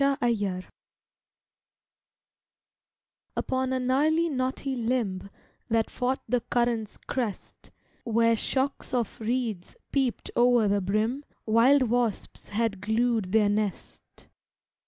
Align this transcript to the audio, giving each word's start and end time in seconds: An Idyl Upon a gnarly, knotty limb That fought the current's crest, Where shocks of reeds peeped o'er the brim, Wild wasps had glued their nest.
An 0.03 0.17
Idyl 0.19 0.63
Upon 3.37 3.71
a 3.71 3.79
gnarly, 3.79 4.29
knotty 4.29 4.73
limb 4.75 5.29
That 5.69 5.91
fought 5.91 6.23
the 6.27 6.41
current's 6.41 6.97
crest, 6.97 7.69
Where 8.03 8.35
shocks 8.35 8.95
of 8.95 9.19
reeds 9.19 9.75
peeped 9.91 10.31
o'er 10.35 10.67
the 10.67 10.81
brim, 10.81 11.23
Wild 11.45 11.83
wasps 11.83 12.49
had 12.49 12.81
glued 12.81 13.25
their 13.31 13.47
nest. 13.49 14.27